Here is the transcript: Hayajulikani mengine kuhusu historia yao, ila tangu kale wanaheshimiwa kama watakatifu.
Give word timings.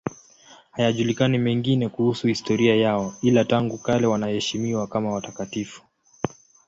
Hayajulikani 0.71 1.37
mengine 1.37 1.89
kuhusu 1.89 2.27
historia 2.27 2.75
yao, 2.75 3.13
ila 3.21 3.45
tangu 3.45 3.77
kale 3.77 4.07
wanaheshimiwa 4.07 4.87
kama 4.87 5.11
watakatifu. 5.11 5.81